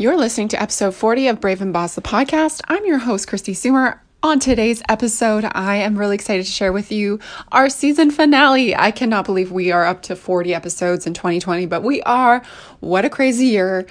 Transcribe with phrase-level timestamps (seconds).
[0.00, 2.62] You're listening to episode 40 of Brave and Boss, the podcast.
[2.68, 3.98] I'm your host, Kristi Soomer.
[4.22, 7.20] On today's episode, I am really excited to share with you
[7.52, 8.74] our season finale.
[8.74, 12.40] I cannot believe we are up to 40 episodes in 2020, but we are.
[12.80, 13.86] What a crazy year.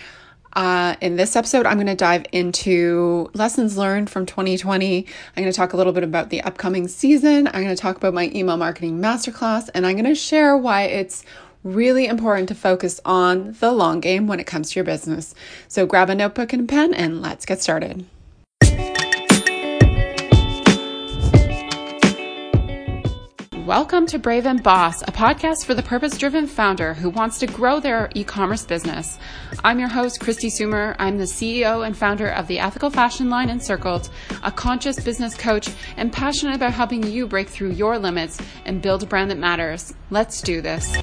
[0.53, 5.05] Uh, in this episode, I'm going to dive into lessons learned from 2020.
[5.37, 7.45] I'm going to talk a little bit about the upcoming season.
[7.45, 10.85] I'm going to talk about my email marketing masterclass, and I'm going to share why
[10.85, 11.23] it's
[11.63, 15.35] really important to focus on the long game when it comes to your business.
[15.67, 18.05] So grab a notebook and pen and let's get started.
[23.69, 27.45] Welcome to Brave and Boss, a podcast for the purpose driven founder who wants to
[27.45, 29.19] grow their e commerce business.
[29.63, 30.95] I'm your host, Kristi Soomer.
[30.97, 34.09] I'm the CEO and founder of the ethical fashion line Encircled,
[34.41, 39.03] a conscious business coach, and passionate about helping you break through your limits and build
[39.03, 39.93] a brand that matters.
[40.09, 40.97] Let's do this.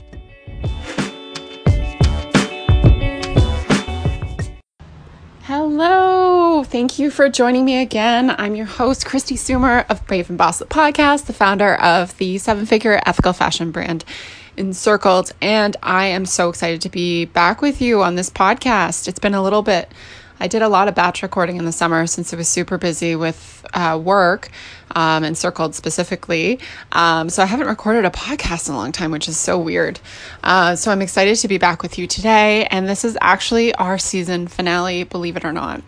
[5.79, 6.65] Hello.
[6.65, 8.35] Thank you for joining me again.
[8.39, 12.65] I'm your host, Kristi Soomer of Brave and Boss Podcast, the founder of the seven
[12.65, 14.03] figure ethical fashion brand
[14.57, 15.33] Encircled.
[15.43, 19.07] And I am so excited to be back with you on this podcast.
[19.07, 19.93] It's been a little bit
[20.39, 23.17] I did a lot of batch recording in the summer since it was super busy
[23.17, 24.51] with uh, work,
[24.95, 26.61] um, circled specifically.
[26.93, 30.01] Um, so I haven't recorded a podcast in a long time, which is so weird.
[30.45, 32.67] Uh, so I'm excited to be back with you today.
[32.67, 35.83] And this is actually our season finale, believe it or not.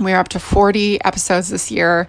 [0.00, 2.08] We're up to 40 episodes this year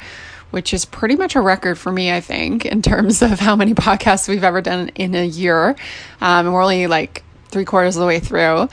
[0.54, 3.74] which is pretty much a record for me, I think, in terms of how many
[3.74, 5.70] podcasts we've ever done in a year.
[6.22, 8.70] Um, and we're only like three quarters of the way through.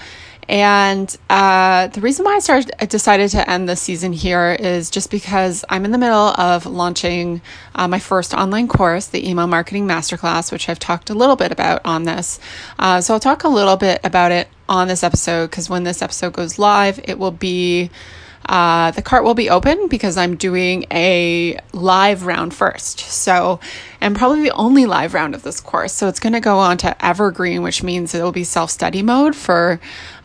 [0.51, 4.91] And uh, the reason why I started, I decided to end this season here is
[4.91, 7.41] just because I'm in the middle of launching
[7.77, 11.53] uh, my first online course, the Email Marketing Masterclass, which I've talked a little bit
[11.53, 12.41] about on this.
[12.81, 16.03] Uh, so I'll talk a little bit about it on this episode because when this
[16.03, 17.89] episode goes live, it will be
[18.47, 22.99] uh, the cart will be open because I'm doing a live round first.
[22.99, 23.61] So,
[24.01, 25.93] and probably the only live round of this course.
[25.93, 29.03] So it's going to go on to evergreen, which means it will be self study
[29.03, 29.79] mode for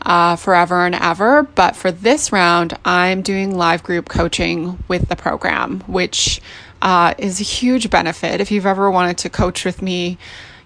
[0.05, 1.43] uh, forever and ever.
[1.43, 6.41] But for this round, I'm doing live group coaching with the program, which
[6.81, 8.41] uh, is a huge benefit.
[8.41, 10.17] If you've ever wanted to coach with me,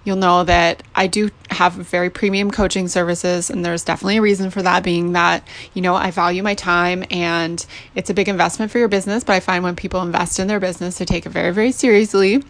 [0.03, 4.50] you'll know that I do have very premium coaching services, and there's definitely a reason
[4.50, 8.71] for that being that, you know, I value my time and it's a big investment
[8.71, 9.23] for your business.
[9.23, 12.44] But I find when people invest in their business, they take it very, very seriously.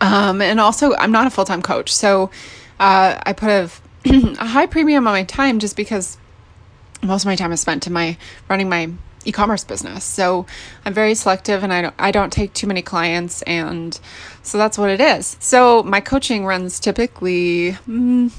[0.00, 1.92] Um, and also, I'm not a full time coach.
[1.92, 2.30] So
[2.78, 3.70] uh, I put a,
[4.38, 6.18] a high premium on my time just because
[7.02, 8.16] most of my time is spent in my
[8.48, 8.90] running my
[9.24, 10.04] e-commerce business.
[10.04, 10.46] So
[10.84, 13.98] I'm very selective and I don't I don't take too many clients and
[14.42, 15.36] so that's what it is.
[15.40, 18.32] So my coaching runs typically mm,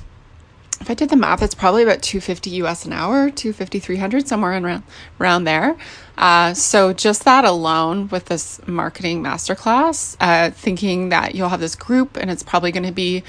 [0.81, 4.51] if I did the math, it's probably about 250 US an hour, 250, 300, somewhere
[4.51, 4.83] around,
[5.19, 5.75] around there.
[6.17, 11.75] Uh, so just that alone with this marketing masterclass, uh, thinking that you'll have this
[11.75, 13.23] group and it's probably going to be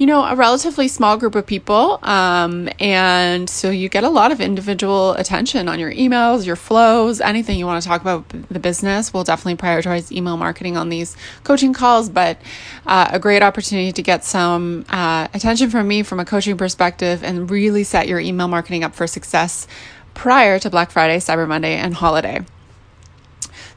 [0.00, 1.98] you know, a relatively small group of people.
[2.02, 7.20] Um, and so you get a lot of individual attention on your emails, your flows,
[7.20, 9.12] anything you want to talk about the business.
[9.12, 12.40] We'll definitely prioritize email marketing on these coaching calls, but
[12.86, 17.22] uh, a great opportunity to get some uh, attention from me from a coaching perspective
[17.22, 19.68] and really set your email marketing up for success
[20.14, 22.40] prior to Black Friday, Cyber Monday, and holiday.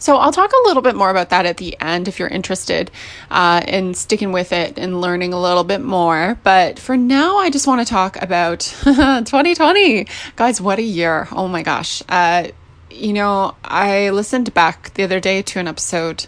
[0.04, 2.92] So I'll talk a little bit more about that at the end if you're interested
[3.32, 6.38] uh, in sticking with it and learning a little bit more.
[6.44, 10.06] But for now, I just want to talk about 2020.
[10.36, 11.30] Guys, what a year!
[11.32, 12.04] Oh my gosh.
[12.10, 12.50] Uh,
[12.92, 16.26] you know, I listened back the other day to an episode,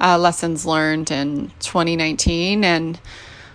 [0.00, 2.98] uh, Lessons Learned in 2019, and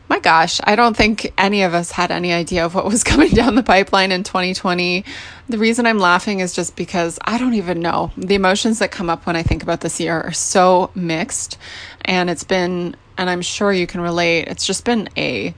[0.09, 3.31] my gosh, I don't think any of us had any idea of what was coming
[3.31, 5.03] down the pipeline in 2020.
[5.49, 8.11] The reason I'm laughing is just because I don't even know.
[8.17, 11.57] The emotions that come up when I think about this year are so mixed.
[12.01, 15.53] And it's been, and I'm sure you can relate, it's just been a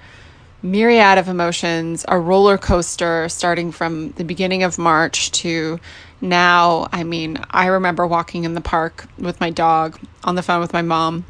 [0.62, 5.80] myriad of emotions, a roller coaster starting from the beginning of March to
[6.22, 6.88] now.
[6.92, 10.74] I mean, I remember walking in the park with my dog on the phone with
[10.74, 11.26] my mom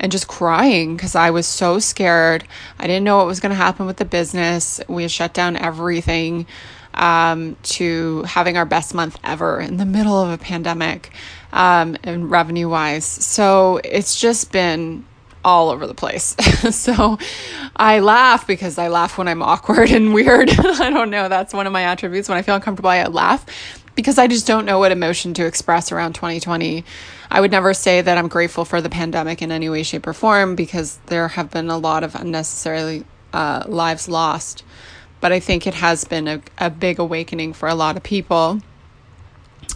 [0.00, 2.44] and just crying because I was so scared.
[2.78, 4.80] I didn't know what was going to happen with the business.
[4.88, 6.46] We shut down everything
[6.94, 11.12] um, to having our best month ever in the middle of a pandemic
[11.52, 13.04] um, and revenue wise.
[13.04, 15.04] So it's just been
[15.44, 16.36] all over the place.
[16.74, 17.18] so
[17.76, 20.50] I laugh because I laugh when I'm awkward and weird.
[20.50, 21.28] I don't know.
[21.28, 22.28] That's one of my attributes.
[22.28, 23.46] When I feel uncomfortable, I laugh
[23.94, 26.84] because I just don't know what emotion to express around 2020.
[27.30, 30.12] I would never say that I'm grateful for the pandemic in any way, shape, or
[30.14, 34.64] form because there have been a lot of unnecessarily uh, lives lost.
[35.20, 38.60] But I think it has been a, a big awakening for a lot of people.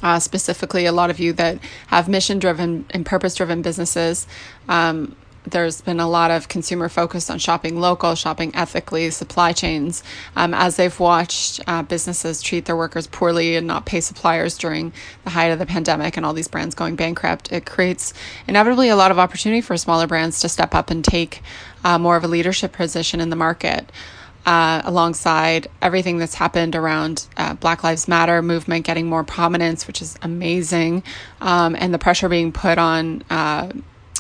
[0.03, 1.59] uh, specifically a lot of you that
[1.89, 4.27] have mission driven and purpose driven businesses.
[4.69, 10.03] Um, there's been a lot of consumer focus on shopping local, shopping ethically, supply chains,
[10.37, 14.93] um, as they've watched uh, businesses treat their workers poorly and not pay suppliers during
[15.25, 17.53] the height of the pandemic and all these brands going bankrupt.
[17.53, 18.15] It creates
[18.49, 21.43] inevitably a lot of opportunity for smaller brands to step up and take
[21.85, 23.91] uh, more of a leadership position in the market.
[24.47, 30.03] Uh, alongside everything that's happened around uh, Black Lives Matter movement getting more prominence, which
[30.03, 31.03] is amazing,
[31.41, 33.73] um, and the pressure being put on uh,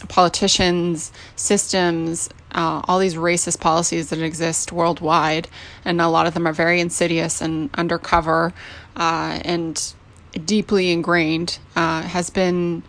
[0.08, 5.48] politicians, systems, uh, all these racist policies that exist worldwide,
[5.84, 8.52] and a lot of them are very insidious and undercover
[8.96, 9.94] uh, and
[10.44, 12.82] deeply ingrained, uh, has been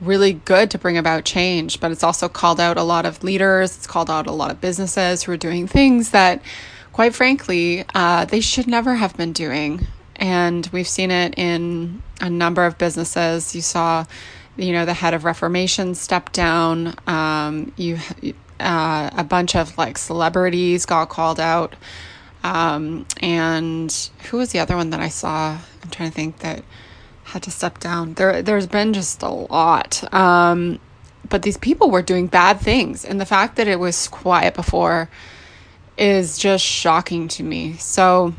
[0.00, 1.80] really good to bring about change.
[1.80, 4.60] But it's also called out a lot of leaders, it's called out a lot of
[4.60, 6.42] businesses who are doing things that,
[6.92, 9.86] quite frankly, uh, they should never have been doing.
[10.16, 13.54] And we've seen it in a number of businesses.
[13.54, 14.04] You saw
[14.56, 16.94] you know, the head of Reformation stepped down.
[17.06, 17.98] Um, you,
[18.60, 21.74] uh, a bunch of like celebrities got called out.
[22.42, 23.92] Um, and
[24.30, 25.58] who was the other one that I saw?
[25.82, 26.62] I'm trying to think that
[27.24, 28.14] had to step down.
[28.14, 30.12] There, there's been just a lot.
[30.12, 30.78] Um,
[31.28, 35.08] but these people were doing bad things, and the fact that it was quiet before
[35.96, 37.74] is just shocking to me.
[37.74, 38.34] So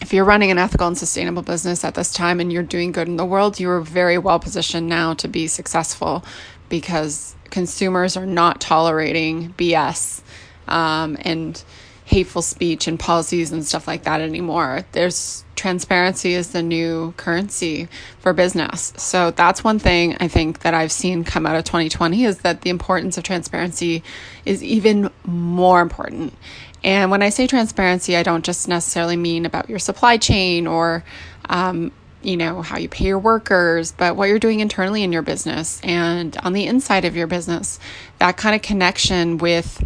[0.00, 3.08] if you're running an ethical and sustainable business at this time and you're doing good
[3.08, 6.24] in the world, you're very well positioned now to be successful
[6.68, 10.22] because consumers are not tolerating BS
[10.68, 11.62] um, and
[12.04, 14.84] hateful speech and policies and stuff like that anymore.
[14.92, 17.86] There's transparency is the new currency
[18.18, 18.92] for business.
[18.96, 22.62] So that's one thing I think that I've seen come out of 2020 is that
[22.62, 24.02] the importance of transparency
[24.44, 26.34] is even more important.
[26.82, 31.04] And when I say transparency, I don't just necessarily mean about your supply chain or,
[31.48, 31.92] um,
[32.22, 35.80] you know, how you pay your workers, but what you're doing internally in your business
[35.82, 37.78] and on the inside of your business.
[38.18, 39.82] That kind of connection with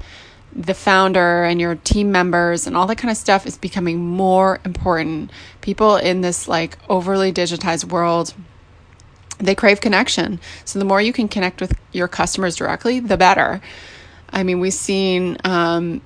[0.54, 4.60] the founder and your team members and all that kind of stuff is becoming more
[4.64, 5.30] important.
[5.60, 8.34] People in this like overly digitized world,
[9.38, 10.38] they crave connection.
[10.64, 13.60] So the more you can connect with your customers directly, the better.
[14.30, 16.00] I mean, we've seen um,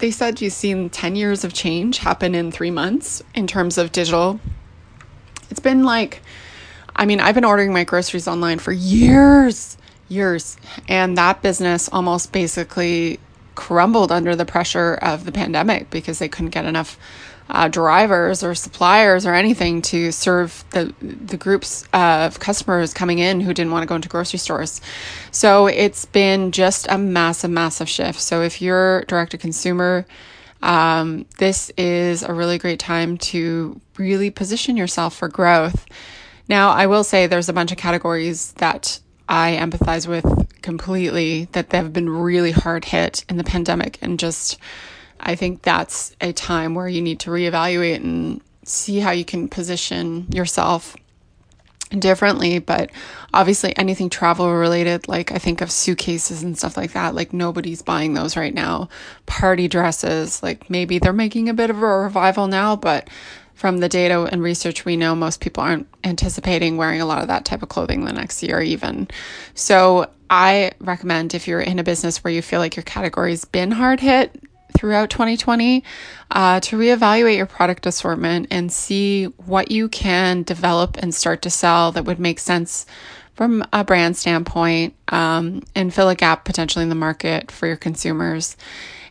[0.00, 3.92] they said you've seen 10 years of change happen in three months in terms of
[3.92, 4.40] digital.
[5.50, 6.22] It's been like,
[6.96, 9.76] I mean, I've been ordering my groceries online for years,
[10.08, 10.56] years.
[10.88, 13.20] And that business almost basically
[13.54, 16.98] crumbled under the pressure of the pandemic because they couldn't get enough
[17.50, 23.40] uh, drivers or suppliers or anything to serve the the groups of customers coming in
[23.40, 24.80] who didn't want to go into grocery stores.
[25.30, 28.20] So it's been just a massive, massive shift.
[28.20, 30.06] So if you're direct to consumer,
[30.62, 35.86] um, this is a really great time to really position yourself for growth.
[36.48, 40.26] Now, I will say there's a bunch of categories that I empathize with
[40.62, 44.58] completely that they've been really hard hit in the pandemic and just
[45.22, 49.48] I think that's a time where you need to reevaluate and see how you can
[49.48, 50.96] position yourself
[51.90, 52.58] differently.
[52.58, 52.90] But
[53.34, 57.82] obviously, anything travel related, like I think of suitcases and stuff like that, like nobody's
[57.82, 58.88] buying those right now.
[59.26, 63.08] Party dresses, like maybe they're making a bit of a revival now, but
[63.60, 67.28] from the data and research we know most people aren't anticipating wearing a lot of
[67.28, 69.06] that type of clothing the next year even
[69.52, 73.70] so i recommend if you're in a business where you feel like your category's been
[73.70, 74.42] hard hit
[74.80, 75.84] throughout 2020
[76.30, 81.50] uh, to reevaluate your product assortment and see what you can develop and start to
[81.50, 82.86] sell that would make sense
[83.34, 87.76] from a brand standpoint um, and fill a gap potentially in the market for your
[87.76, 88.56] consumers.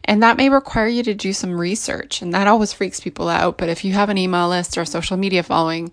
[0.06, 3.60] And that may require you to do some research, and that always freaks people out.
[3.60, 5.92] But if you have an email list or social media following,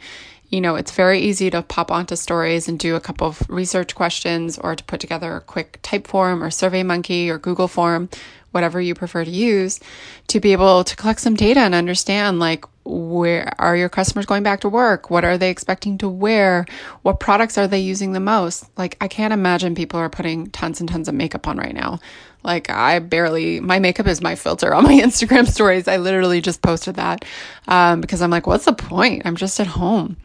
[0.49, 3.95] you know, it's very easy to pop onto stories and do a couple of research
[3.95, 8.09] questions or to put together a quick Typeform or SurveyMonkey or Google form
[8.56, 9.80] whatever you prefer to use,
[10.28, 14.42] to be able to collect some data and understand like where are your customers going
[14.42, 15.10] back to work?
[15.10, 16.64] What are they expecting to wear?
[17.02, 18.64] What products are they using the most?
[18.78, 21.98] Like, I can't imagine people are putting tons and tons of makeup on right now.
[22.44, 25.86] Like, I barely, my makeup is my filter on my Instagram stories.
[25.86, 27.26] I literally just posted that
[27.68, 29.22] um, because I'm like, what's the point?
[29.26, 30.16] I'm just at home.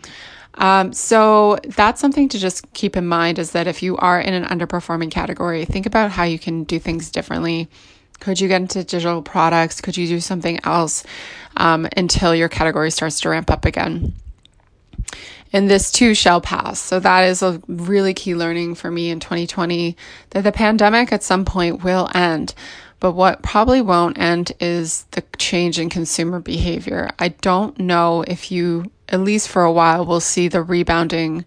[0.56, 4.34] Um, so that's something to just keep in mind is that if you are in
[4.34, 7.70] an underperforming category, think about how you can do things differently
[8.22, 9.82] could you get into digital products?
[9.82, 11.04] Could you do something else
[11.58, 14.14] um, until your category starts to ramp up again?
[15.52, 16.80] And this too shall pass.
[16.80, 19.98] So that is a really key learning for me in 2020
[20.30, 22.54] that the pandemic at some point will end.
[23.02, 27.10] But what probably won't end is the change in consumer behavior.
[27.20, 31.46] I don't know if you at least for a while, we'll see the rebounding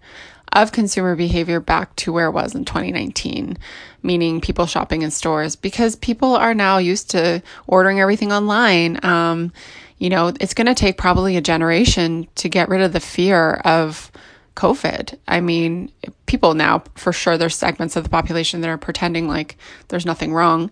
[0.54, 3.58] of consumer behavior back to where it was in 2019,
[4.02, 9.04] meaning people shopping in stores because people are now used to ordering everything online.
[9.04, 9.52] Um,
[9.98, 13.54] you know, it's going to take probably a generation to get rid of the fear
[13.64, 14.10] of
[14.54, 15.18] COVID.
[15.26, 15.90] I mean,
[16.26, 19.56] people now, for sure, there's segments of the population that are pretending like
[19.88, 20.70] there's nothing wrong.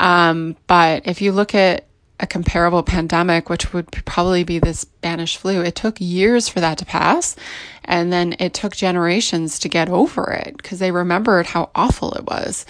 [0.00, 1.87] Um, but if you look at
[2.20, 6.78] a comparable pandemic, which would probably be the Spanish flu, it took years for that
[6.78, 7.36] to pass.
[7.84, 12.24] And then it took generations to get over it because they remembered how awful it
[12.24, 12.66] was.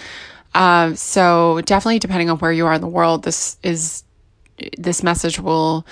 [0.55, 4.05] Uh, so definitely, depending on where you are in the world, this is
[4.77, 5.87] this message will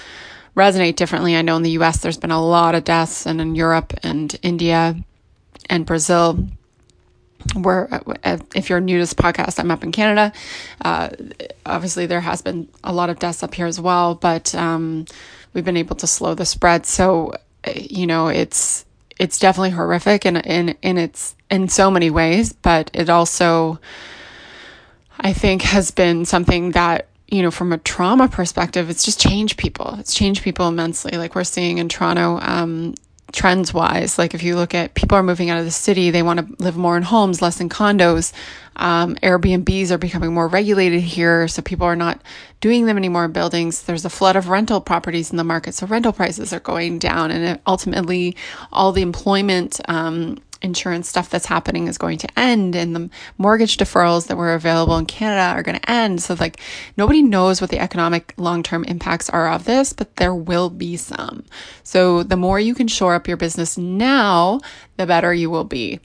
[0.56, 1.36] resonate differently.
[1.36, 4.34] I know in the US there's been a lot of deaths, and in Europe and
[4.42, 4.96] India
[5.68, 6.46] and Brazil,
[7.54, 7.88] where
[8.24, 10.32] uh, if you're new to this podcast, I'm up in Canada.
[10.84, 11.10] Uh,
[11.64, 15.06] obviously, there has been a lot of deaths up here as well, but um,
[15.52, 16.86] we've been able to slow the spread.
[16.86, 17.34] So,
[17.66, 18.84] uh, you know, it's
[19.18, 23.80] it's definitely horrific in in in its in so many ways, but it also,
[25.18, 29.58] I think, has been something that you know, from a trauma perspective, it's just changed
[29.58, 29.96] people.
[29.98, 31.18] It's changed people immensely.
[31.18, 32.94] Like we're seeing in Toronto, um,
[33.36, 34.18] trends wise.
[34.18, 36.64] Like if you look at people are moving out of the city, they want to
[36.64, 38.32] live more in homes, less in condos.
[38.76, 42.20] Um, Airbnbs are becoming more regulated here, so people are not
[42.60, 43.82] doing them anymore in buildings.
[43.82, 47.30] There's a flood of rental properties in the market, so rental prices are going down,
[47.30, 48.36] and ultimately,
[48.72, 53.76] all the employment um, insurance stuff that's happening is going to end and the mortgage
[53.76, 56.22] deferrals that were available in Canada are going to end.
[56.22, 56.60] So like
[56.96, 61.44] nobody knows what the economic long-term impacts are of this, but there will be some.
[61.82, 64.60] So the more you can shore up your business now,
[64.96, 66.00] the better you will be.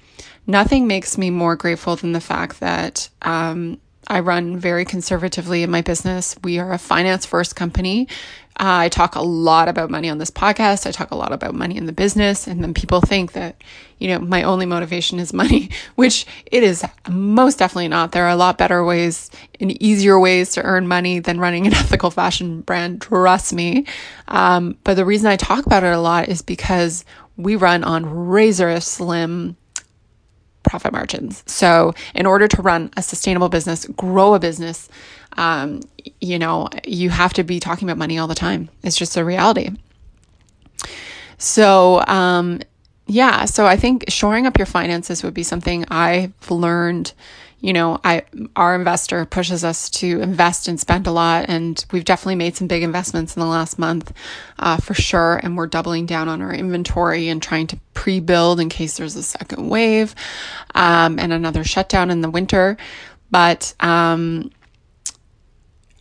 [0.47, 5.71] Nothing makes me more grateful than the fact that um, I run very conservatively in
[5.71, 6.35] my business.
[6.43, 8.07] We are a finance first company.
[8.57, 10.85] I talk a lot about money on this podcast.
[10.85, 12.47] I talk a lot about money in the business.
[12.47, 13.61] And then people think that,
[13.97, 18.11] you know, my only motivation is money, which it is most definitely not.
[18.11, 21.73] There are a lot better ways and easier ways to earn money than running an
[21.75, 23.01] ethical fashion brand.
[23.01, 23.85] Trust me.
[24.27, 27.05] Um, but the reason I talk about it a lot is because
[27.37, 29.55] we run on razor slim
[30.63, 31.43] profit margins.
[31.47, 34.89] So, in order to run a sustainable business, grow a business,
[35.37, 35.81] um,
[36.19, 38.69] you know, you have to be talking about money all the time.
[38.83, 39.69] It's just a reality.
[41.37, 42.61] So, um,
[43.07, 47.13] yeah, so I think shoring up your finances would be something I've learned
[47.61, 48.23] you know, I
[48.55, 52.67] our investor pushes us to invest and spend a lot, and we've definitely made some
[52.67, 54.11] big investments in the last month,
[54.57, 55.39] uh, for sure.
[55.43, 59.21] And we're doubling down on our inventory and trying to pre-build in case there's a
[59.21, 60.15] second wave,
[60.73, 62.77] um, and another shutdown in the winter.
[63.29, 64.49] But um,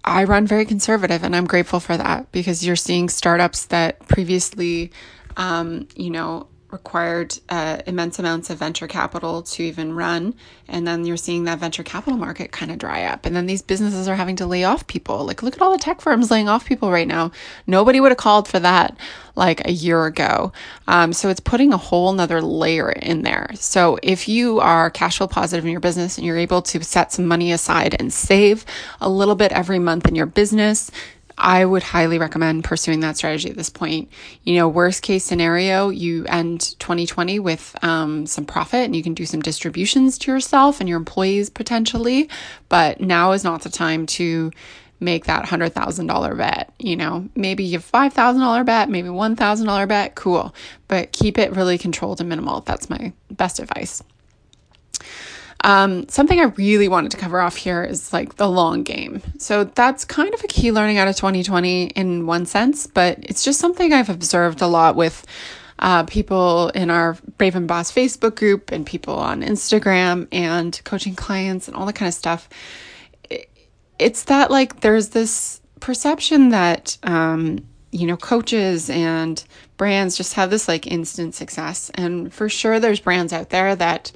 [0.05, 4.93] I run very conservative, and I'm grateful for that because you're seeing startups that previously,
[5.37, 10.35] um, you know, required uh, immense amounts of venture capital to even run.
[10.69, 13.27] And then you're seeing that venture capital market kind of dry up.
[13.27, 15.25] And then these businesses are having to lay off people.
[15.25, 17.33] Like, look at all the tech firms laying off people right now.
[17.67, 18.97] Nobody would have called for that
[19.37, 20.53] like a year ago.
[20.87, 23.51] Um, so it's putting a whole nother layer in there.
[23.55, 27.13] So if you are cash flow positive in your business and you're able to set
[27.13, 28.65] some money aside and save
[29.01, 30.91] a little bit every month in your business,
[31.41, 34.11] I would highly recommend pursuing that strategy at this point.
[34.45, 39.15] You know, worst case scenario, you end 2020 with um, some profit and you can
[39.15, 42.29] do some distributions to yourself and your employees potentially.
[42.69, 44.51] But now is not the time to
[45.01, 46.73] make that $100,000 bet.
[46.79, 50.55] You know, maybe you have $5,000 bet, maybe $1,000 bet, cool.
[50.89, 52.61] But keep it really controlled and minimal.
[52.61, 54.03] That's my best advice.
[55.63, 59.21] Um, something I really wanted to cover off here is like the long game.
[59.39, 63.45] So that's kind of a key learning out of 2020 in one sense, but it's
[63.45, 65.27] just something I've observed a lot with
[65.81, 71.15] uh, people in our Brave and Boss Facebook group and people on Instagram and coaching
[71.15, 72.49] clients and all that kind of stuff.
[73.99, 79.43] It's that like there's this perception that, um, you know, coaches and
[79.77, 81.91] brands just have this like instant success.
[81.95, 84.13] And for sure, there's brands out there that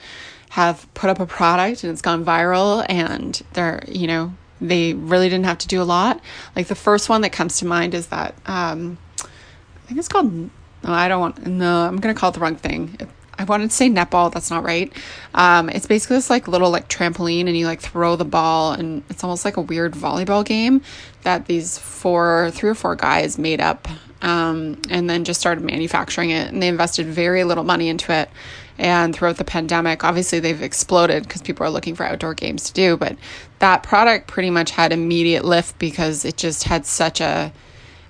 [0.55, 5.29] have put up a product and it's gone viral and they're, you know, they really
[5.29, 6.21] didn't have to do a lot.
[6.55, 10.33] Like the first one that comes to mind is that um, I think it's called.
[10.33, 10.51] No,
[10.85, 11.45] I don't want.
[11.45, 12.97] No, I'm gonna call it the wrong thing.
[13.37, 14.33] I wanted to say netball.
[14.33, 14.93] That's not right.
[15.35, 19.03] Um, it's basically this like little like trampoline, and you like throw the ball, and
[19.11, 20.83] it's almost like a weird volleyball game
[21.25, 23.89] that these four, three or four guys made up,
[24.23, 26.53] um, and then just started manufacturing it.
[26.53, 28.31] And they invested very little money into it.
[28.79, 32.73] And throughout the pandemic, obviously they've exploded because people are looking for outdoor games to
[32.73, 32.97] do.
[32.97, 33.17] But
[33.61, 37.53] that product pretty much had immediate lift because it just had such a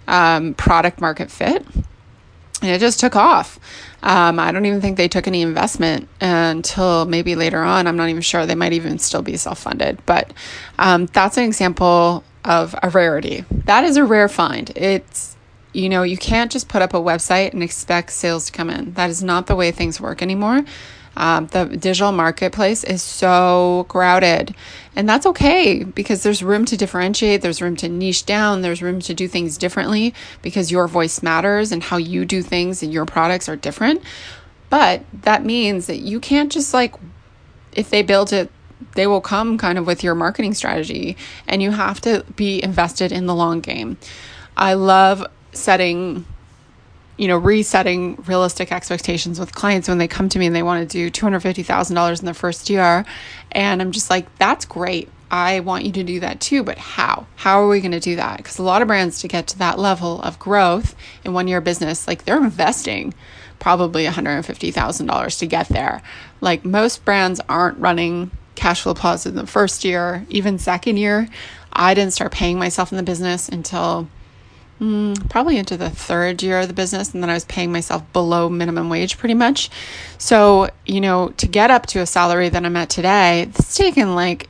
[0.08, 1.64] um, product market fit.
[2.62, 3.58] and it just took off.
[4.02, 7.86] Um, I don't even think they took any investment until maybe later on.
[7.86, 8.46] I'm not even sure.
[8.46, 9.98] They might even still be self funded.
[10.06, 10.32] But
[10.78, 13.44] um, that's an example of a rarity.
[13.50, 14.70] That is a rare find.
[14.76, 15.33] It's,
[15.74, 18.94] you know, you can't just put up a website and expect sales to come in.
[18.94, 20.64] That is not the way things work anymore.
[21.16, 24.54] Um, the digital marketplace is so crowded.
[24.96, 29.00] And that's okay because there's room to differentiate, there's room to niche down, there's room
[29.00, 33.06] to do things differently because your voice matters and how you do things and your
[33.06, 34.02] products are different.
[34.70, 36.94] But that means that you can't just like,
[37.72, 38.50] if they build it,
[38.94, 41.16] they will come kind of with your marketing strategy
[41.46, 43.98] and you have to be invested in the long game.
[44.56, 45.24] I love
[45.56, 46.24] setting
[47.16, 50.88] you know, resetting realistic expectations with clients when they come to me and they want
[50.88, 53.04] to do $250,000 in their first year.
[53.52, 55.08] And I'm just like, that's great.
[55.30, 57.26] I want you to do that too, but how?
[57.36, 58.38] How are we going to do that?
[58.38, 60.94] Because a lot of brands to get to that level of growth
[61.24, 63.14] in one year business, like they're investing
[63.58, 66.02] probably $150,000 to get there.
[66.40, 71.28] Like most brands aren't running cash flow positive in the first year, even second year.
[71.72, 74.08] I didn't start paying myself in the business until
[74.80, 77.14] mm, probably into the third year of the business.
[77.14, 79.70] And then I was paying myself below minimum wage pretty much.
[80.18, 84.14] So, you know, to get up to a salary that I'm at today, it's taken
[84.14, 84.48] like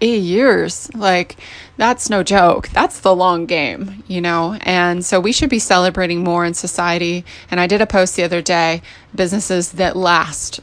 [0.00, 0.92] eight years.
[0.94, 1.36] Like,
[1.76, 2.68] that's no joke.
[2.68, 4.58] That's the long game, you know?
[4.62, 7.24] And so we should be celebrating more in society.
[7.50, 8.82] And I did a post the other day
[9.14, 10.60] businesses that last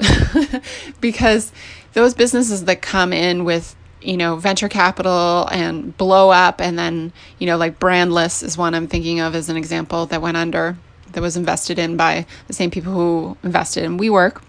[1.01, 1.51] because
[1.93, 6.61] those businesses that come in with you know, venture capital and blow up.
[6.61, 10.21] And then, you know, like Brandless is one I'm thinking of as an example that
[10.21, 10.77] went under,
[11.11, 14.41] that was invested in by the same people who invested in WeWork.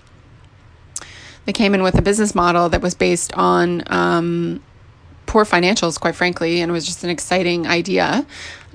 [1.44, 4.62] They came in with a business model that was based on um,
[5.26, 8.24] poor financials, quite frankly, and it was just an exciting idea.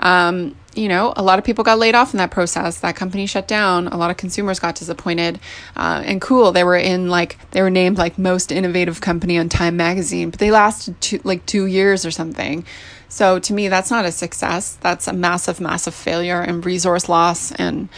[0.08, 2.80] Um, you know, a lot of people got laid off in that process.
[2.80, 3.88] That company shut down.
[3.88, 5.40] A lot of consumers got disappointed.
[5.76, 9.50] Uh, and cool, they were in like, they were named like most innovative company on
[9.50, 12.64] Time Magazine, but they lasted two, like two years or something.
[13.10, 14.78] So to me, that's not a success.
[14.80, 17.90] That's a massive, massive failure and resource loss and,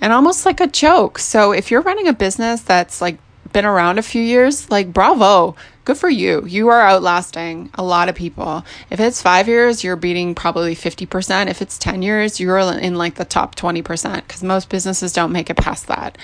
[0.00, 1.18] and almost like a joke.
[1.18, 3.18] So if you're running a business that's like
[3.52, 6.44] been around a few years, like bravo, good for you.
[6.46, 8.64] You are outlasting a lot of people.
[8.90, 11.48] If it's five years, you're beating probably 50%.
[11.48, 13.82] If it's 10 years, you're in like the top 20%
[14.16, 16.18] because most businesses don't make it past that.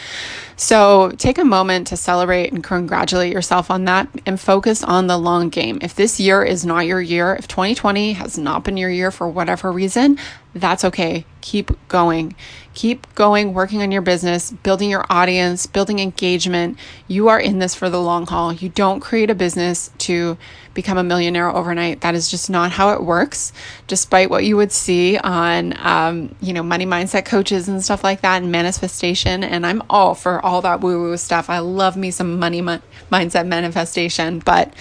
[0.56, 5.18] So take a moment to celebrate and congratulate yourself on that and focus on the
[5.18, 5.78] long game.
[5.82, 9.28] If this year is not your year, if 2020 has not been your year for
[9.28, 10.18] whatever reason,
[10.54, 11.24] that's okay.
[11.40, 12.34] Keep going.
[12.74, 16.78] Keep going, working on your business, building your audience, building engagement.
[17.06, 18.52] You are in this for the long haul.
[18.52, 20.36] You don't create a business to
[20.74, 22.02] become a millionaire overnight.
[22.02, 23.52] That is just not how it works,
[23.86, 28.20] despite what you would see on, um, you know, money mindset coaches and stuff like
[28.20, 29.42] that and manifestation.
[29.44, 31.50] And I'm all for all that woo woo stuff.
[31.50, 32.80] I love me some money mi-
[33.10, 34.72] mindset manifestation, but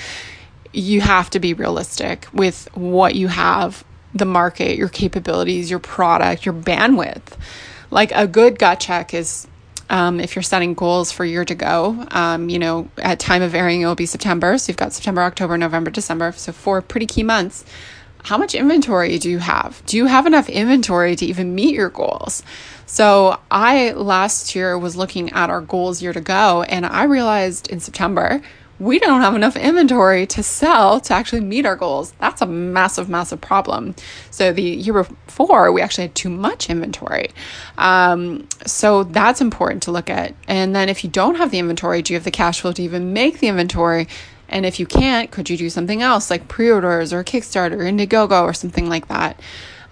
[0.74, 6.46] you have to be realistic with what you have the market, your capabilities, your product,
[6.46, 7.38] your bandwidth.
[7.92, 9.48] Like a good gut check is
[9.89, 13.56] um, if you're setting goals for year to go, um, you know, at time of
[13.56, 14.58] airing, it will be September.
[14.58, 16.32] So you've got September, October, November, December.
[16.34, 17.65] So four pretty key months.
[18.23, 19.82] How much inventory do you have?
[19.86, 22.43] Do you have enough inventory to even meet your goals?
[22.86, 27.69] So I last year was looking at our goals year to go, and I realized
[27.69, 28.41] in September
[28.80, 32.12] we don't have enough inventory to sell to actually meet our goals.
[32.20, 33.96] That's a massive, massive problem.
[34.30, 37.32] So the year before, we actually had too much inventory.
[37.78, 40.36] Um, so that's important to look at.
[40.48, 42.84] And then if you don't have the inventory, do you have the cash flow to
[42.84, 44.08] even make the inventory?
[44.50, 48.44] And if you can't, could you do something else like pre orders or Kickstarter, Indiegogo,
[48.44, 49.40] or something like that?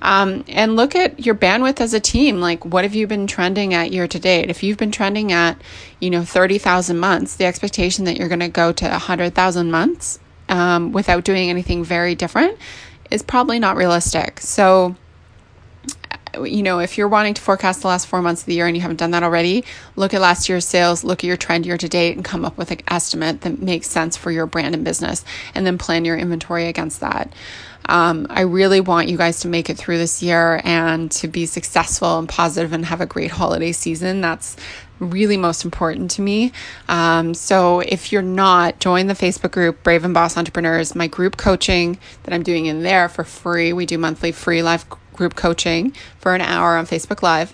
[0.02, 2.40] Um, and look at your bandwidth as a team.
[2.40, 4.50] Like, what have you been trending at year to date?
[4.50, 5.60] If you've been trending at,
[6.00, 10.92] you know, 30,000 months, the expectation that you're going to go to 100,000 months um,
[10.92, 12.58] without doing anything very different
[13.10, 14.40] is probably not realistic.
[14.42, 14.96] So,
[16.44, 18.76] you know, if you're wanting to forecast the last four months of the year and
[18.76, 19.64] you haven't done that already,
[19.96, 22.58] look at last year's sales, look at your trend year to date, and come up
[22.58, 26.18] with an estimate that makes sense for your brand and business, and then plan your
[26.18, 27.32] inventory against that.
[27.88, 31.46] Um, I really want you guys to make it through this year and to be
[31.46, 34.22] successful and positive and have a great holiday season.
[34.22, 34.56] That's
[35.00, 36.52] really most important to me.
[36.88, 40.96] Um, so if you're not, join the Facebook group Brave and Boss Entrepreneurs.
[40.96, 43.74] My group coaching that I'm doing in there for free.
[43.74, 47.54] We do monthly free live group coaching for an hour on Facebook Live.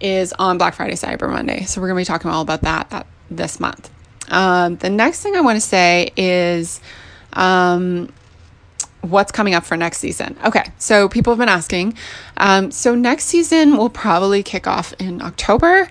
[0.00, 1.62] Is on Black Friday, Cyber Monday.
[1.62, 3.88] So we're going to be talking all about that, that this month.
[4.28, 6.80] Um, the next thing I want to say is
[7.34, 8.12] um,
[9.02, 10.36] what's coming up for next season.
[10.44, 11.94] Okay, so people have been asking.
[12.36, 15.88] Um, so next season will probably kick off in October.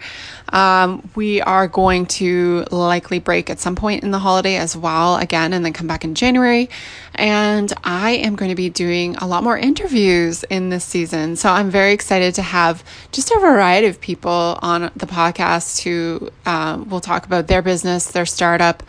[0.49, 5.15] Um, we are going to likely break at some point in the holiday as well,
[5.17, 6.69] again, and then come back in January.
[7.15, 11.35] And I am going to be doing a lot more interviews in this season.
[11.35, 16.29] So I'm very excited to have just a variety of people on the podcast who
[16.45, 18.83] um, will talk about their business, their startup,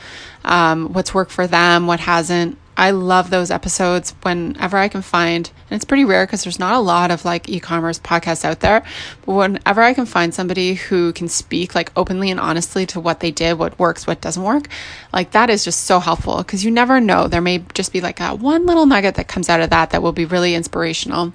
[0.44, 2.58] um, what's worked for them, what hasn't.
[2.76, 6.74] I love those episodes whenever I can find, and it's pretty rare because there's not
[6.74, 8.82] a lot of like e commerce podcasts out there.
[9.26, 13.20] But whenever I can find somebody who can speak like openly and honestly to what
[13.20, 14.68] they did, what works, what doesn't work,
[15.12, 17.28] like that is just so helpful because you never know.
[17.28, 20.02] There may just be like a one little nugget that comes out of that that
[20.02, 21.32] will be really inspirational.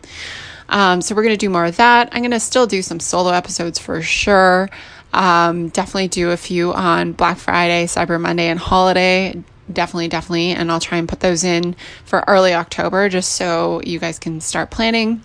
[0.69, 2.10] Um, so we're going to do more of that.
[2.12, 4.69] I'm going to still do some solo episodes for sure.
[5.13, 10.51] Um, definitely do a few on Black Friday, Cyber Monday, and holiday definitely, definitely.
[10.51, 11.75] And I'll try and put those in
[12.06, 15.21] for early October just so you guys can start planning.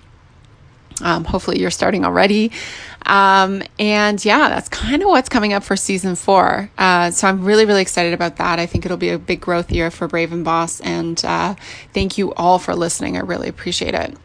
[1.00, 2.52] Um, hopefully, you're starting already.
[3.06, 6.70] Um, and yeah, that's kind of what's coming up for season four.
[6.78, 8.58] Uh, so I'm really, really excited about that.
[8.58, 10.80] I think it'll be a big growth year for Brave and Boss.
[10.80, 11.54] And uh,
[11.92, 13.16] thank you all for listening.
[13.16, 14.16] I really appreciate it.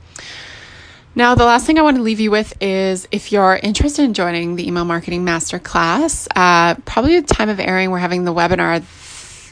[1.15, 4.13] Now, the last thing I want to leave you with is if you're interested in
[4.13, 8.84] joining the email marketing masterclass, uh, probably the time of airing, we're having the webinar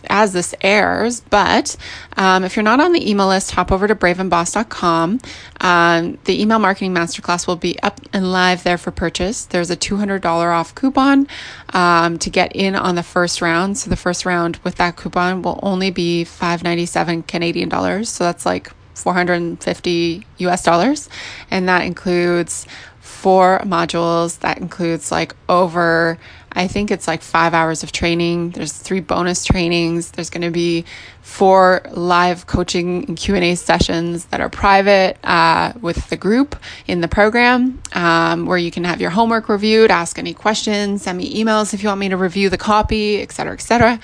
[0.10, 1.22] as this airs.
[1.22, 1.76] But
[2.18, 5.20] um, if you're not on the email list, hop over to braveandboss.com.
[5.62, 9.46] Um, the email marketing masterclass will be up and live there for purchase.
[9.46, 11.28] There's a $200 off coupon
[11.74, 13.78] um, to get in on the first round.
[13.78, 18.10] So the first round with that coupon will only be 597 Canadian dollars.
[18.10, 21.10] So that's like 450 US dollars.
[21.52, 22.66] And that includes
[23.00, 24.40] four modules.
[24.40, 26.18] That includes like over
[26.56, 28.52] I think it's like five hours of training.
[28.52, 30.12] There's three bonus trainings.
[30.12, 30.86] There's going to be
[31.22, 36.56] four live coaching and Q&A sessions that are private uh, with the group
[36.88, 41.18] in the program um, where you can have your homework reviewed, ask any questions, send
[41.18, 44.00] me emails if you want me to review the copy, et cetera, et cetera.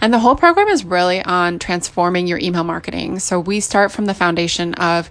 [0.00, 3.18] And the whole program is really on transforming your email marketing.
[3.18, 5.10] So we start from the foundation of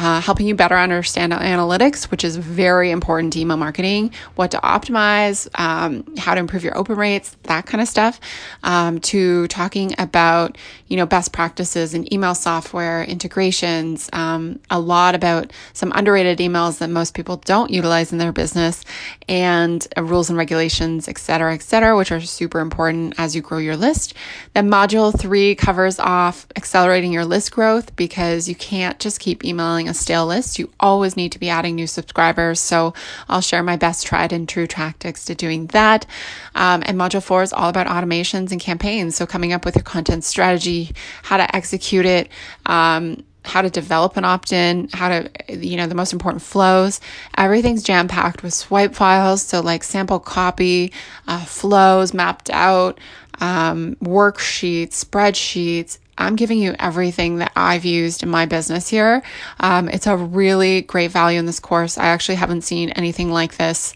[0.00, 4.58] uh, helping you better understand analytics, which is very important to email marketing, what to
[4.58, 8.18] optimize, um, how to improve your open rates, that kind of stuff,
[8.62, 10.56] um, to talking about,
[10.88, 16.78] you know, best practices in email software, integrations, um, a lot about some underrated emails
[16.78, 18.82] that most people don't utilize in their business,
[19.28, 23.42] and uh, rules and regulations, et cetera, et cetera, which are super important as you
[23.42, 24.14] grow your list.
[24.54, 29.89] Then module three covers off accelerating your list growth because you can't just keep emailing
[29.90, 32.60] a stale list, you always need to be adding new subscribers.
[32.60, 32.94] So
[33.28, 36.06] I'll share my best tried and true tactics to doing that.
[36.54, 39.16] Um, and module four is all about automations and campaigns.
[39.16, 42.28] So coming up with your content strategy, how to execute it,
[42.66, 47.00] um, how to develop an opt-in, how to, you know, the most important flows.
[47.36, 49.42] Everything's jam-packed with swipe files.
[49.42, 50.92] So like sample copy,
[51.26, 53.00] uh, flows mapped out,
[53.40, 59.22] um, worksheets, spreadsheets, I'm giving you everything that I've used in my business here.
[59.58, 61.98] Um, it's a really great value in this course.
[61.98, 63.94] I actually haven't seen anything like this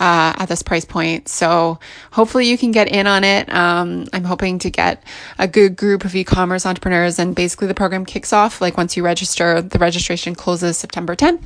[0.00, 1.28] uh, at this price point.
[1.28, 1.78] So
[2.10, 3.52] hopefully you can get in on it.
[3.52, 5.02] Um, I'm hoping to get
[5.38, 9.04] a good group of e-commerce entrepreneurs and basically the program kicks off like once you
[9.04, 11.42] register, the registration closes September 10th.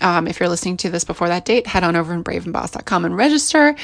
[0.00, 3.16] Um, if you're listening to this before that date, head on over to braveandboss.com and
[3.16, 3.76] register.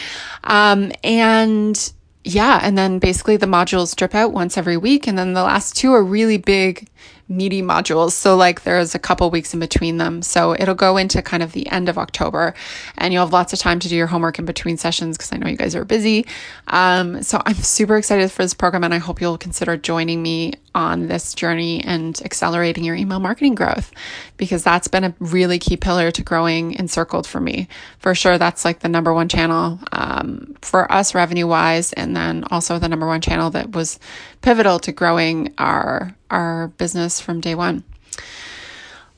[0.44, 1.92] Um, and
[2.24, 5.06] yeah, and then basically the modules drip out once every week.
[5.06, 6.88] And then the last two are really big
[7.30, 8.12] meaty modules.
[8.12, 10.20] So, like, there's a couple weeks in between them.
[10.20, 12.54] So, it'll go into kind of the end of October,
[12.98, 15.36] and you'll have lots of time to do your homework in between sessions because I
[15.36, 16.26] know you guys are busy.
[16.68, 20.54] Um, so, I'm super excited for this program, and I hope you'll consider joining me
[20.74, 23.92] on this journey and accelerating your email marketing growth
[24.36, 27.68] because that's been a really key pillar to growing encircled for me.
[27.98, 32.44] For sure, that's like the number one channel um, for us revenue wise, and then
[32.50, 33.98] also the number one channel that was
[34.42, 37.84] pivotal to growing our our business from day one.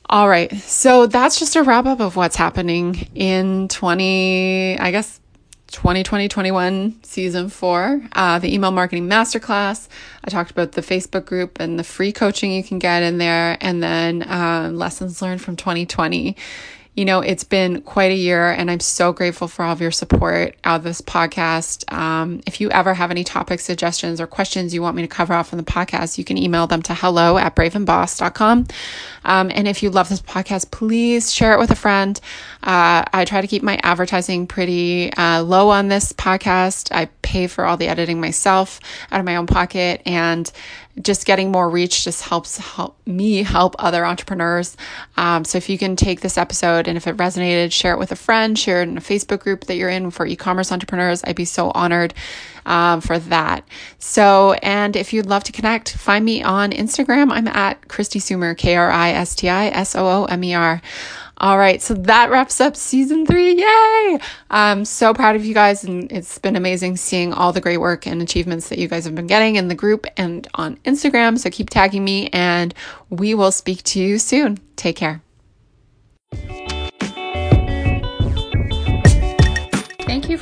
[0.09, 0.53] All right.
[0.53, 5.19] So that's just a wrap up of what's happening in 20, I guess
[5.73, 9.87] 2020 21 season four, uh, the email marketing masterclass.
[10.23, 13.57] I talked about the Facebook group and the free coaching you can get in there,
[13.59, 16.37] and then uh, lessons learned from 2020
[16.95, 19.89] you know, it's been quite a year and I'm so grateful for all of your
[19.89, 21.91] support out of this podcast.
[21.91, 25.33] Um, if you ever have any topic suggestions or questions you want me to cover
[25.33, 28.67] off on the podcast, you can email them to hello at braveandboss.com.
[29.25, 32.19] Um, and if you love this podcast, please share it with a friend.
[32.61, 36.91] Uh, I try to keep my advertising pretty uh, low on this podcast.
[36.91, 38.79] I pay for all the editing myself
[39.11, 40.51] out of my own pocket and
[41.01, 44.77] just getting more reach just helps help me help other entrepreneurs.
[45.17, 48.11] Um, so if you can take this episode and if it resonated, share it with
[48.11, 51.23] a friend, share it in a Facebook group that you're in for e-commerce entrepreneurs.
[51.23, 52.13] I'd be so honored
[52.65, 53.67] um, for that.
[53.97, 57.31] So, and if you'd love to connect, find me on Instagram.
[57.31, 60.53] I'm at Kristi Soomer, K R I S T I S O O M E
[60.53, 60.81] R.
[61.43, 63.55] All right, so that wraps up season three.
[63.55, 64.17] Yay!
[64.49, 68.07] I'm so proud of you guys, and it's been amazing seeing all the great work
[68.07, 71.37] and achievements that you guys have been getting in the group and on Instagram.
[71.37, 72.73] So keep tagging me, and
[73.09, 74.57] we will speak to you soon.
[74.77, 75.21] Take care.